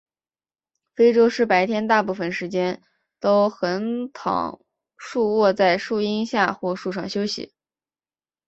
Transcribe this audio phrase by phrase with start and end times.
[0.95, 2.81] 非洲狮白天大部分时间
[3.19, 4.59] 都横躺
[4.97, 7.53] 竖卧在树荫下或树上休息。